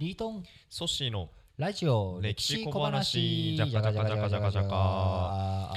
[0.00, 0.42] リートン。
[0.70, 1.28] ソッシーの
[1.58, 3.54] ラジオ歴史小話。
[3.54, 5.74] じゃかじゃかじゃかじゃかじゃか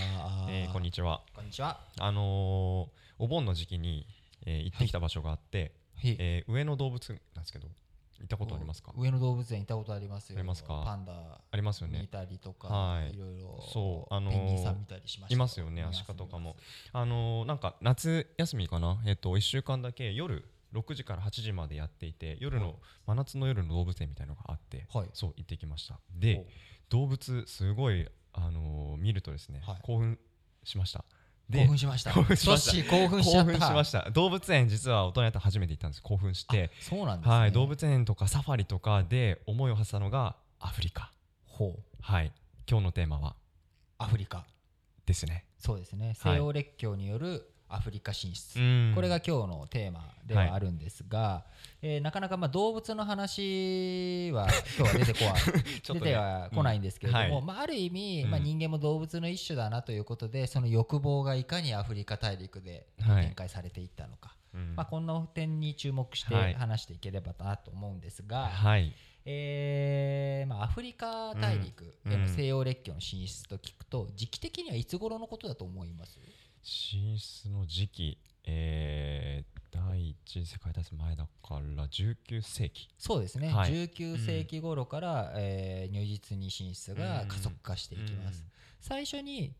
[0.50, 1.20] えーこんにちは。
[1.36, 1.82] こんにちは。
[2.00, 4.08] あのーお盆の時期に、
[4.46, 6.16] えー行ってきた場所があって、はい。
[6.18, 7.68] えー上野動物園なんですけど
[8.20, 8.94] 行ったことありますか？
[8.96, 10.40] 上野動物園行ったことありますよ。
[10.40, 10.84] ありますか？
[10.86, 11.12] パンダ
[11.52, 13.12] ありますよ見ねたりとか、はい。
[13.14, 13.62] いろいろ。
[13.74, 15.36] そうあのーペンギンさん見たりしました。
[15.36, 16.56] いますよね見アシカとかも。
[16.94, 19.02] あのーなんか夏休みかな？
[19.06, 22.76] えっ、と1週間だけ夜6時から8時までやっていて夜の、はい。
[23.08, 25.10] 真夏の夜の動物園みたいのがあって、はい。
[25.14, 26.00] そう行ってきました。
[26.16, 26.46] で
[26.90, 29.78] 動物すごいあのー見るとですね、はい。
[29.84, 30.20] 興奮
[30.64, 31.06] しました。
[31.52, 32.14] 興奮しました。
[32.14, 32.94] 興奮しました。
[32.94, 34.10] 興奮しました。
[34.12, 36.02] 動物園実は大人になって初めて行ったんです。
[36.02, 37.36] 興奮して、そうなんですね。
[37.36, 41.12] はい、動物園とかサファリとかで思いを馳せたのがアフリカ。
[41.46, 41.84] ほう。
[42.02, 42.32] はい。
[42.70, 43.36] 今日のテーマは
[43.98, 44.46] アフリカ。
[45.06, 45.46] ですね。
[45.58, 46.08] そうですね。
[46.08, 46.16] はい。
[46.16, 48.92] 西洋列強によるアフリカ進出、うん。
[48.96, 51.46] これが今日のテーマではあるんですが、
[51.82, 54.48] えーなかなかまあ動物の話は
[54.80, 56.12] 今日は出てこないちょっとね。
[56.12, 57.34] 出てはこないんですけれども、うん。
[57.34, 57.44] はい。
[57.44, 58.32] まあ、ある意味、うん。
[58.32, 63.26] まあ、人間も動物の一種だなということでその欲望がいかにアフリカ大陸ではい。
[63.26, 64.76] 展開されていったのか、うん。
[64.76, 66.54] まあ、こんな点に注目してはい。
[66.54, 68.94] 話していければなと思うんですが、はい。
[69.26, 72.28] えーまあ、アフリカ大陸へのうん。
[72.30, 76.20] 西洋列強の進出と聞くと時期的にはいつ頃のことだと思います？
[76.64, 82.88] 進出の時期えー第一次世界大戦前だから19世紀。
[83.00, 83.72] そうですね、はい。
[83.72, 88.52] 19世紀頃から、えー如実に進出が加速化していきます、うん。
[88.80, 89.52] 最初に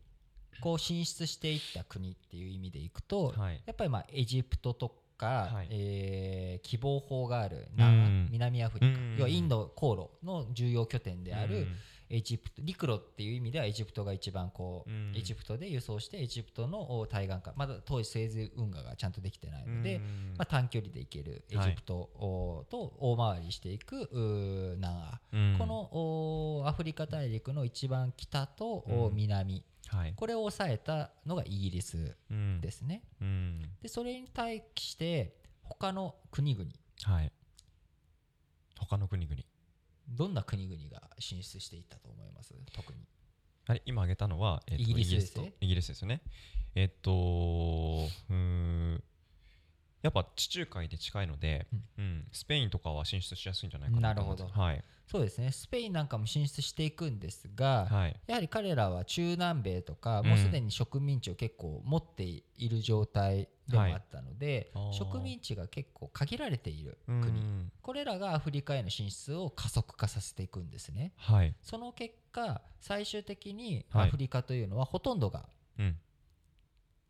[0.60, 3.60] こう進出していった国っていう意味でいくと、はい。
[3.66, 5.68] やっぱりまあエジプトとか、はい。
[5.70, 8.28] えー希望法があるう南,、ん。
[8.30, 11.76] 南アフリカ、うん要はインド航路の重要拠点であるうん
[12.10, 15.12] エジプト陸路っていう意味ではエジプトが一番こう、うん。
[15.16, 20.34] エジプトで輸送してエジプトのお対岸かまだ当時スエズ運河がちゃんとできてないので、うん。
[20.36, 24.08] まあ、短距離で行けるエジプトおと大回りしていく
[24.76, 25.56] 南ア、うん。
[25.58, 30.14] このおアフリカ大陸の一番北と南、はい。
[30.16, 32.60] これを抑えたのがイギリスうん。
[32.60, 33.02] ですね。
[33.20, 33.62] うん。
[33.82, 36.70] でそれに対して他の国々。
[37.02, 37.32] はい。
[38.78, 39.40] 他の国々
[40.08, 42.54] どんな国々が進出していったと思います？
[42.72, 42.98] 特に。
[43.66, 46.22] あれ今挙げたのは、えっとイギリスですイギリスですよね。
[46.74, 49.04] えっとうーん
[50.04, 51.66] やっぱ地中海で近いので、
[51.98, 52.28] うん。
[52.30, 54.46] スペインとかは進出しやすいんじゃないかななるほど。
[54.48, 54.84] はい。
[55.06, 55.50] そうですね。
[55.50, 58.16] スペインなんかも進出していくんですが、はい。
[58.26, 60.26] やはり彼らは中南米とかうん。
[60.26, 64.94] もうすでに植民地を結構持っている状態でもあったので、はい。
[64.94, 67.20] 植民地が結構限られているうん。
[67.22, 67.42] 国
[67.80, 71.14] これらがアフリカへの進出を加速化させていくんですね。
[71.16, 71.54] はい。
[71.62, 75.48] その結果最終的にはいアフリカというのはほとんどが
[75.78, 75.96] うん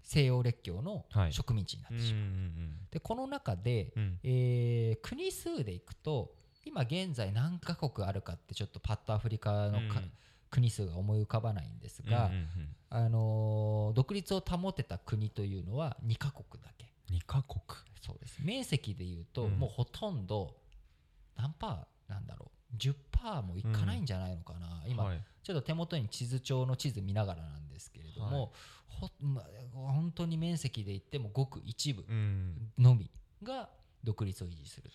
[0.05, 1.33] 西洋列強のはい。
[1.33, 1.95] 植民地になっう。
[1.95, 2.25] んてしまう、
[2.91, 4.19] でこの中で、うん。
[4.23, 6.33] えー国数でいくと
[6.65, 10.13] 今現在何カ国あるかってちょっとパッとアフリカのか、うん。
[10.51, 12.49] 国数が思い浮かばないんですうんが、うんうん。
[12.91, 16.87] あのー独立を保てた国というのは2カ国だけ。
[17.11, 17.61] 二カ国。
[18.01, 18.39] そうです。
[18.45, 19.53] 面積でいうと、うん。
[19.59, 20.55] もうほとんど
[21.37, 22.77] 何パーなんだろう。
[22.77, 25.21] 10パーもいかないんじゃないのかな、今、はい。
[25.43, 28.51] ちょっと手元に地図帳の地図見ながらなんですけれども、はい
[29.09, 29.43] ほま
[29.93, 32.73] 本当に面積で言ってもごく一部うん。
[32.79, 33.11] のみ
[33.43, 33.69] が
[34.03, 34.91] 独立を維持する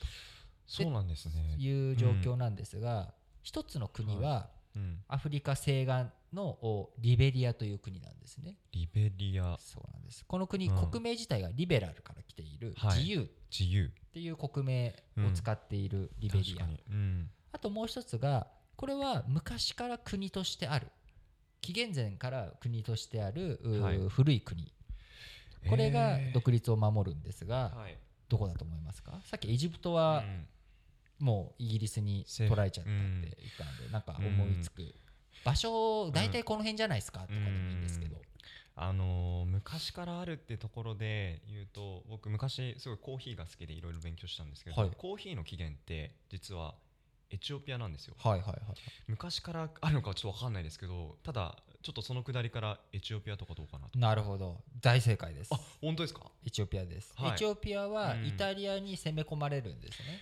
[0.68, 5.00] そうなんですとねいう状況なんですが、一つの国はうん。
[5.08, 8.56] アフリカ西岸のおリベリアという国なんですね。
[8.72, 9.58] リベリア。
[9.60, 10.24] そうなんです。
[10.28, 10.90] この国、うん。
[10.92, 12.74] 国名自体がリベラルから来ている。
[12.78, 13.00] はい。
[13.00, 13.22] 自由。
[13.24, 13.92] っ自由。
[14.14, 16.66] ていう国名を使っているリベリア、
[17.52, 20.88] あともう一つがこれは昔から国としてある
[21.62, 23.98] 紀元前から国としてある、うーはい。
[24.10, 24.72] 古い国。
[25.68, 26.34] これがえー。
[26.34, 27.98] 独立を守るんですが、はい。
[28.30, 29.20] どこだと思いますか？
[29.26, 30.48] さっきエジプトはうん。
[31.20, 34.96] もうイギリスに取られちゃったって言ったんで、なんか思いつく。
[35.44, 38.16] 場所大体この辺じゃないですかとかでもいいんですけど、
[38.78, 44.92] あのー昔からあるってところで言うと僕昔すごいコーヒーが好きでいろいろ勉強したんですけど、はい。
[44.98, 46.76] コーヒーの起源って実は
[47.32, 48.16] エチオピアなんですよ。
[48.18, 48.60] はいはいはい。
[49.08, 53.98] 昔からあるのかちょっと分かんないですけどただちょっとそのくだりからエチオピアとかどうかなと。
[54.00, 54.58] なるほど。
[54.82, 55.50] 大正解です。
[55.54, 56.22] あ本当ですか？
[56.46, 57.32] エチオピアです、はい。
[57.34, 58.26] エチオピアはうん。
[58.28, 60.20] イタリアに攻め込まれるんですね、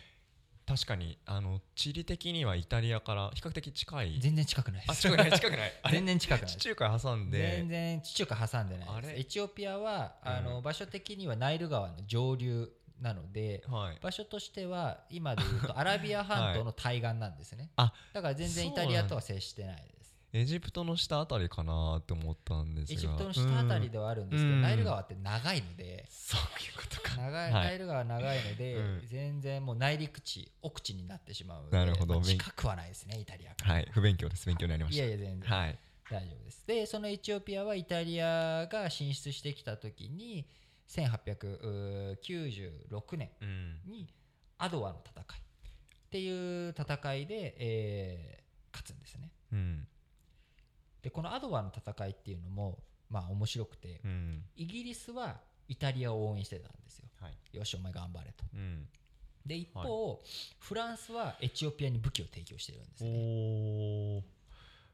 [0.68, 4.20] 確かにあの地理的にはイタリアから比較的近い。
[4.20, 4.92] 全然近くないです。
[4.92, 5.74] あ近くない近くない。
[5.92, 7.40] 全然近くない地中海挟んで。
[7.58, 9.08] 全然地中海挟んでないあれ？
[9.08, 10.64] ですエチオピアはあの、うん。
[10.64, 12.70] 場所的にはナイル川の上流
[13.02, 14.00] なのではい。
[14.02, 19.98] 場所としては今でいうと アラビア半島の対岸なんですね、あだから全然イタリアとは接してないです。
[20.34, 22.94] エジプトの下あたりかなって思ったんですが。
[22.94, 24.62] エジプトの下あたりではあるんですけど、うん。
[24.62, 27.16] ナイル川って長いのでそういうことか。
[27.16, 27.64] 長い、はい。
[27.66, 29.02] ナイル川長いので、うん。
[29.08, 32.16] 全然もう内陸地奥地になってしまうのでなるほど。
[32.16, 33.88] まあ近くはないですねイタリアから、はい。
[33.92, 34.46] 不勉強です。
[34.46, 35.06] 勉強になりました。
[35.06, 35.50] いやいや全然。
[35.50, 35.80] はい。
[36.12, 36.68] 大丈夫です。
[36.68, 40.46] でそのエチオピアはイタリアが進出してきた時に
[40.88, 43.80] 1896年うん。
[43.86, 44.08] に
[44.58, 45.24] アドワの戦い。
[45.24, 49.32] っていう戦いで、えー勝つんですね。
[49.54, 49.88] うん。
[51.02, 52.78] でこのアドワの戦いっていうのも
[53.10, 54.44] まあ面白くてうん。
[54.56, 55.38] イギリスは
[55.68, 57.08] イタリアを応援してたんですよ。
[57.20, 57.58] はい。
[57.58, 58.44] よしお前頑張れと。
[58.54, 58.88] うん。
[59.46, 60.22] で一方、
[60.60, 64.24] フランスはエチオピアに武器を提供してるんですね。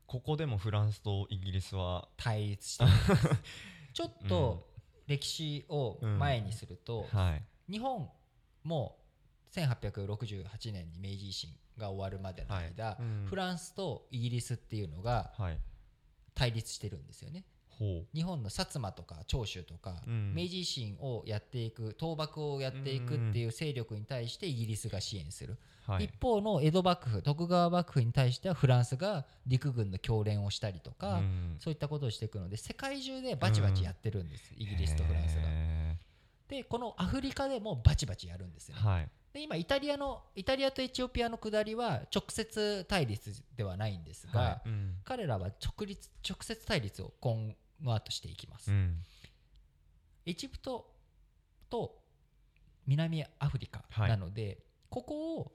[0.06, 2.86] ここでもフランスとイギリスは対立して
[3.94, 4.70] ちょっと
[5.08, 7.72] 歴史を前にすると、はい。
[7.72, 8.10] 日本
[8.64, 8.98] も
[9.54, 12.96] 1868年に明治維新が終わるまでの間、はい。
[13.00, 13.26] うん。
[13.28, 15.60] フランスとイギリスっていうのがはい。
[16.36, 17.46] 対立してるんですよね
[18.14, 20.34] 日本の薩摩とか長州とか、うん。
[20.36, 26.06] 明治維新をやっていく倒幕をやっていくっていう勢力に対してイギリスが支援する、はい。
[26.06, 31.56] 一方の江戸幕府徳川幕府に対してはフランスが陸軍の教練をしたりとか、うん。
[31.60, 35.42] そういったことをしていくので世界中でバチバチやってるんです、イギリスとフランスが。
[35.44, 35.98] へ
[36.48, 39.10] でこのアフリカでもバチバチやるんですよね、ーはい。
[39.34, 44.70] で今イタリアのイタリアとエチオピアの下りは直接対立ではないんですが、はい。
[44.70, 44.96] うん。
[45.04, 48.98] 彼らは直立直接対立を今の後していきます、うん。
[50.26, 50.90] エジプト
[51.70, 52.00] と
[52.86, 54.10] 南アフリカはい。
[54.10, 54.60] なので、
[54.90, 55.52] ここを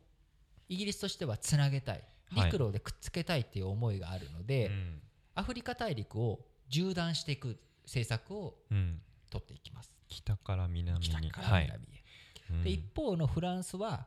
[0.69, 2.03] イギリスとしてはつなげたい。
[2.35, 2.51] はい。
[2.51, 5.03] 陸路でくっつけたいっていう思いがあるので、うん。
[5.35, 6.41] アフリカ大陸を
[6.71, 9.01] 縦断していく政策をうん。
[9.31, 9.93] 取っていきます。
[10.09, 11.07] 北から南に。
[11.07, 11.65] 北からはい。
[11.65, 12.05] 南へ、
[12.51, 12.65] うん。
[12.65, 14.07] で一方のフランスは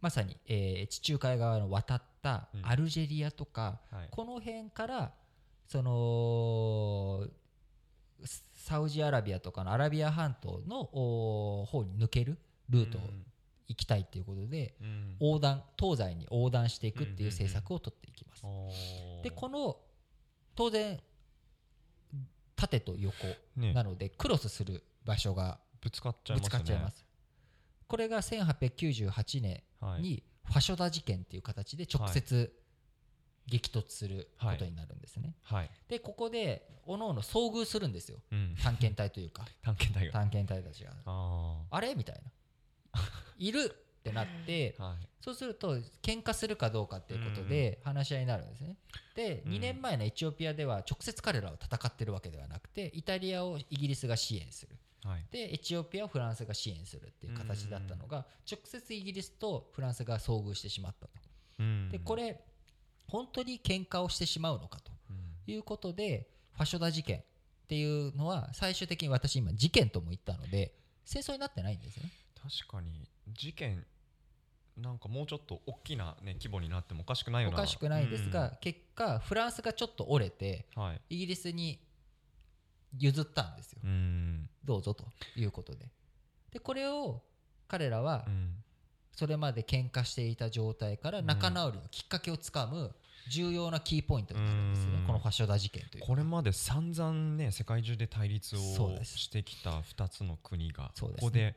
[0.00, 2.66] まさに、えー地中海側の渡ったうん。
[2.66, 4.08] アルジェリアとか、はい。
[4.10, 5.12] この辺から
[5.66, 7.26] その
[8.54, 13.00] サウジアラビアとかのアラビア半島のお方に抜けるルートを
[13.68, 14.74] 行きたいっていうことで、
[15.20, 18.42] 横断東西に横断していくっていう政策を取っていきます。
[19.22, 19.76] でこの
[20.54, 21.00] 当然
[22.56, 23.14] 縦と横
[23.56, 23.72] ね。
[23.72, 26.74] なのでクロスする場所がぶつかっちゃいますね。
[26.74, 27.04] います。
[27.86, 30.02] これが1898年はい。
[30.02, 32.52] にファショダ事件っていう形で直接
[33.46, 35.34] 激突することになるんですね。
[35.42, 35.70] はい。
[35.88, 38.18] でここで各々遭遇するんですよ。
[38.32, 38.56] うん。
[38.62, 39.46] 探検隊というか。
[39.62, 40.12] 探検隊が。
[40.12, 40.92] 探検隊たちが。
[41.06, 41.94] ああれ？
[41.94, 43.00] みたいな。
[43.38, 43.70] いる
[44.00, 45.08] ってなってあ はい。
[45.20, 48.76] そうすると喧嘩するかどうかっていうことで話し合いになるんですね。
[49.14, 49.52] でうん。
[49.52, 54.76] 2年前のエチオピアでは直接彼らは戦ってるわけではなくてイタリアをイギリスが支援する。
[55.04, 55.26] はい。
[55.30, 61.12] でエチオピアをフランスが支援するっていう形だったのが直接イギリスとフランスが遭遇してしまったと。
[61.60, 61.88] うん。
[61.90, 62.40] でこれ
[63.08, 65.52] 本当に喧嘩をしてしまうのかとうん。
[65.52, 67.22] いうことでファショダ事件っ
[67.68, 70.72] ていうのは最終的に私今事件とも言ったので
[71.04, 72.10] 戦争になってないんですね。
[72.34, 73.08] 確かに。
[73.32, 73.84] 事件
[74.76, 77.58] なんかもうちょっと大きな、ね、規模になってもおかしくないような。
[77.58, 81.00] おかしくないですが、結果フランスがちょっと折れてうんはい。
[81.10, 81.80] イギリスに
[82.98, 83.80] 譲ったんですよ。
[83.84, 84.48] うん。
[84.64, 85.04] どうぞと
[85.36, 85.88] いうことで。
[86.52, 87.22] でこれを
[87.68, 88.62] 彼らはうん
[89.16, 92.94] それまで喧嘩していた状態から仲直りのきっかけをつかむ
[93.28, 94.98] 重要なキーポイントになるんですね。
[95.00, 95.06] うん。
[95.06, 96.04] このファショダ事件という。
[96.04, 98.58] これまで散々ね世界中で対立を
[99.02, 101.20] してきた2つの国がそうですね。
[101.20, 101.56] ここで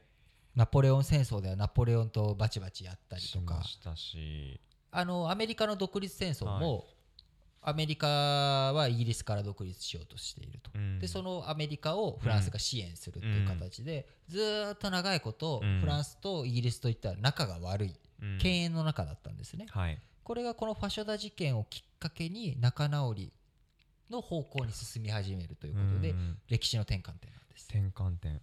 [0.55, 3.55] ナポレオン戦争ではナポレオンとバチバチやったりしとか。
[3.55, 4.59] ましたし。
[4.91, 6.87] あのアメリカの独立戦争も、
[7.61, 10.99] アメリカはイギリスから独立しようとしていると、うん。
[10.99, 18.37] でそのアメリカをフランスが支援するっていう形で、ずーっと長いこと、うんフランスとイギリスといったら仲が悪い、うん。
[18.39, 19.65] 敬遠の中だったんですね。
[19.69, 20.01] はい。
[20.23, 23.33] これがこのファショダ事件をきっかけに仲直り
[24.09, 26.37] の方向に進み始めるということで、うん。
[26.47, 27.65] 歴史の転換点なんです。
[27.65, 28.41] 転換点。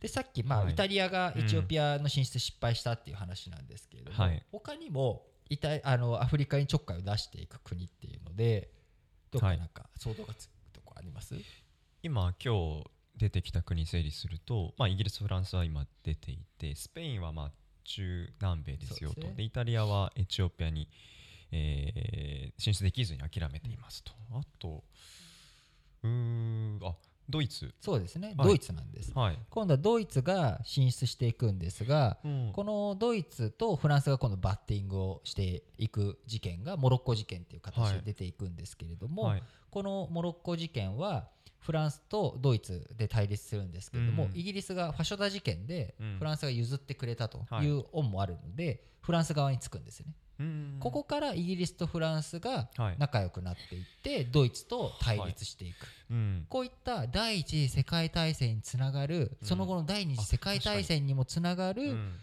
[0.00, 0.72] でさっき、まあはい。
[0.72, 4.42] イタリアがエチオピアの進出失敗したっていう話なんですけれども、はい。
[4.50, 8.70] 他にもイタあのアフリカにちょっかいを出していく国っていうので
[9.30, 9.58] どっかはい。
[9.58, 11.34] なんか想像がつくとこあります、
[12.02, 12.84] 今今日
[13.16, 17.50] 出てきた国整理すると、まあ、イギリスフランスは今出ていてスペインはまあ
[17.84, 19.20] 中南米ですよと。
[19.20, 19.42] で、ね。
[19.42, 20.88] イタリアはエチオピアに、
[21.52, 24.12] えー進出できずに諦めていますと。
[24.32, 24.84] あと
[26.02, 26.94] うーんあ
[27.30, 27.72] ドイツ。
[27.80, 28.48] そうですね、はい。
[28.48, 29.12] ドイツなんです。
[29.14, 32.50] はい、今度はドイツが進出していくんですがうん。
[32.52, 39.42] このドイツとフランスが今度バッティングをしていく事件がモロッコ事件っていう形で出ていくんですけれども、はい。
[39.70, 41.28] このモロッコ事件は
[41.60, 44.30] フランスとドイツで対立するんですけれども、うん。
[44.36, 46.16] イギリスがファショダ事件でうん。
[46.18, 47.66] フランスが譲ってくれたとはい。
[47.66, 50.14] いう恩もあるので、フランス側につくんですね。
[50.40, 50.76] うん。
[50.80, 52.96] ここからイギリスとフランスがはい。
[52.98, 55.76] 仲良くなっていってドイツと対立していく、
[56.10, 56.46] うん。
[56.48, 59.46] こういった第一次世界大戦につながる、うん。
[59.46, 62.14] その後の第二次世界大戦にもつながうるん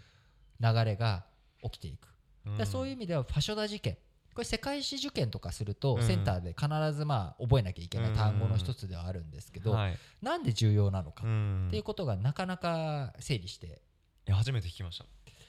[0.60, 1.24] 流れが
[1.62, 2.08] 起きていく、
[2.46, 2.66] うん。
[2.66, 3.98] そういう意味ではファショダ事件。
[4.34, 6.04] これ世界史受験とかすると、うん。
[6.04, 9.98] センターで必ずまあ覚えなきゃいけない単語の一つではあるんですけど、はい。
[10.24, 13.82] なんで重要なのかうんっていうことがなかなか整理して。
[14.28, 15.06] いや初めて聞きました。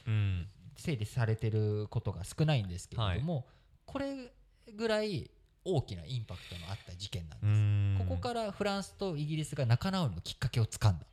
[0.06, 0.48] うん
[0.78, 3.46] 整理されてることが少ないんですけれども、
[3.84, 4.32] これ
[4.74, 5.30] ぐらい
[5.64, 7.48] 大きなインパクトのあった事件なんです。
[7.48, 7.96] うん。
[7.98, 11.04] ここからフランスとイギリスが仲直りのきっかけをつかんだ。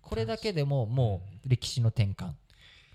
[0.00, 2.32] これだけでももう歴史の転換。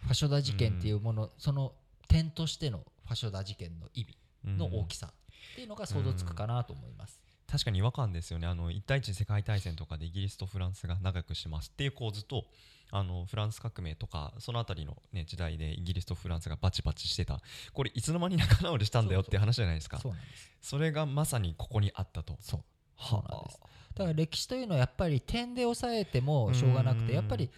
[0.01, 1.73] ファショダ事件っていうもの、その
[2.07, 7.19] 点としてのファショダ事件の意味の大きさっていうのが想像つくかなと思います。
[7.51, 8.47] 確かに違和感ですよね。
[8.47, 12.45] あの1対1世界大戦とかでイギリスとフランスが仲良くしてますっていう構図と
[12.91, 17.39] あのフランス革命とかそのあたりの、ね、時代でイギリスとフランスがバチバチしてた。
[17.73, 20.01] これいつの間に仲直りしたんだよっていう話じゃないですか。
[20.61, 22.37] それがまさにここにあったと。
[22.39, 22.59] そう。
[22.95, 23.59] はそうなんです。
[23.95, 27.49] だから歴史というのはやっぱり点で抑えてもしょうがなくうんてやっぱり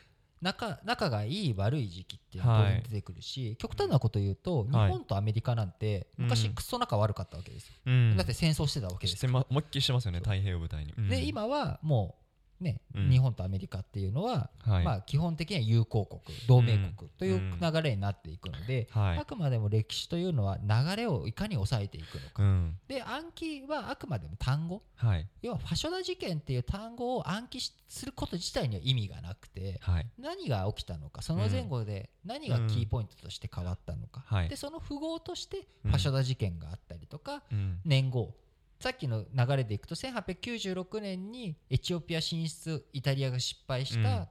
[0.42, 6.54] 仲仲がいい悪い時期っていうのは当然出てくるし、極端なこと言うと日本とアメリカなんて昔うん。
[6.54, 8.18] クソ仲悪かったわけですよ、うん。
[8.18, 9.30] だって戦争してたわけですから。
[9.30, 11.10] してま思いっきりしてますよね太平洋舞台に、うん。
[11.10, 12.21] で今はもう
[12.62, 13.10] ね、うん。
[13.10, 14.84] 日本とアメリカっていうのは、はい。
[14.84, 17.60] まあ、基本的には友好国同盟国といううん。
[17.60, 19.18] 流れになっていくので、はい。
[19.18, 22.77] あくまでも歴史というのは流れをいかに抑えていくのか、うん。
[22.88, 24.84] で暗記はあくまでも単語。
[24.96, 25.27] はい。
[25.41, 30.08] 要はファショダ事件っていう単語を暗記しすること自体には意味がなくてはい。
[30.18, 34.50] 何が起きたのかその前後で何がキーポイントとして変わったのか、はい。
[34.50, 37.80] でその符号としてファショダ事件があったりとか、うん。
[37.84, 38.34] 年号
[38.82, 44.28] さっきの流れでいくと1896年にエチオピア進出イタリアが失敗した、うん。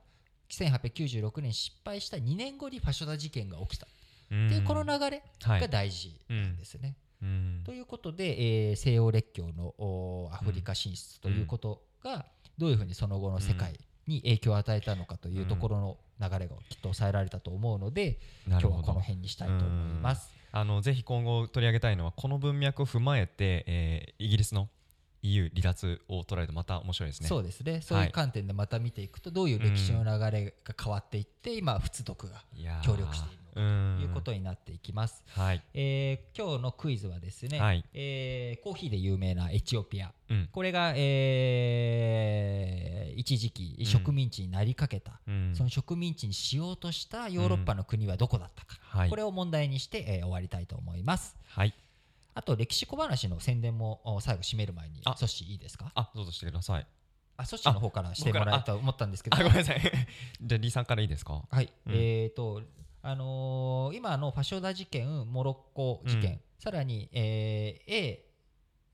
[0.50, 3.86] 1896年失敗した2年後にファショダ事件が起きた。
[4.32, 4.46] うん。
[4.48, 6.96] っていうこの流れはいが大事なんですね。
[7.22, 7.62] うん。
[7.64, 12.26] ということで、えー西洋列強のおアフリカ進出ということが
[12.58, 13.78] どういうふうにその後の世界
[14.08, 19.68] に影響を与えたのかというところの流れがきっと抑えられたと思うので、今日はこの辺にしたいと思い
[20.00, 20.39] ます。
[20.52, 24.68] あのぜひ今後取り上げたいのはこの文脈を踏まえて、えーイギリスの
[25.22, 27.28] EU 離脱を捉えるとまた面白いですね。
[27.28, 27.80] そうですね。
[27.80, 32.42] そういう観点でまた見ていくとどういう歴史の流れが変わっていって今仏読が
[32.82, 35.22] 協力しているのかうんということになっていきます。
[35.30, 37.84] はい、えー今日のクイズはですね、はい。
[37.92, 40.12] えーコーヒーで有名なエチオピア。
[40.28, 40.48] うん。
[40.52, 45.52] これが、えー一時期植民地になりかけた、うん。
[45.54, 49.10] その植民地にしようとしたヨーロッパの国はどこだったか、はい。
[49.10, 51.36] これを問題にして、えー終わりたいと思います。
[51.44, 51.74] はい、
[52.34, 55.16] あと歴史小話の宣伝もお最後締める前にあ。
[55.16, 55.90] ソッシーいいですか？
[55.94, 56.86] あどうぞしてください。
[57.36, 59.36] あソッシーの方からしてもらえたと思ったんですけど。
[59.36, 59.80] あごめんなさい。
[60.42, 61.42] じゃあリーさんからいいですか？
[61.50, 61.94] はい、うん。
[61.94, 62.62] えっ、と、
[63.02, 66.40] あのー今のファショダ事件、モロッコ事件、うん。
[66.58, 68.26] さらに、えー A、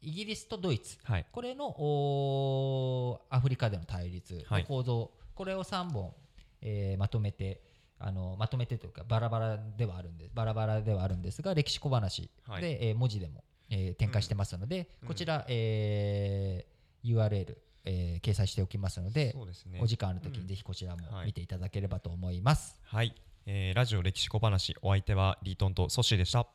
[0.02, 1.26] イギリスとドイツ、はい。
[1.32, 4.62] これのおーアフリカでの対立はい。
[4.62, 6.14] の構造、これを3本、
[6.62, 7.60] えーまとめて、
[7.98, 19.80] あのまとめてというかバラバラではあるんでバラバラではあるんですが歴史小話で、はいえー文字でも、えー展開してますので、うんこちら、えー URL、えー掲載しておきますので、ね。
[19.80, 22.78] お時間あるときうんにぜひこちらもはい見ていただければと思います。
[22.84, 23.14] はい、
[23.46, 26.46] えーラジオ歴史小話お相手はリートンとソッシーでした。